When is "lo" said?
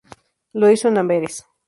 0.53-0.71